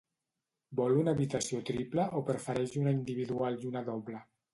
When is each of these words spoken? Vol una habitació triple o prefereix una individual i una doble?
Vol 0.77 0.95
una 1.01 1.11
habitació 1.17 1.59
triple 1.67 2.05
o 2.19 2.21
prefereix 2.31 2.73
una 2.85 2.95
individual 2.95 3.61
i 3.61 3.69
una 3.73 3.85
doble? 3.91 4.23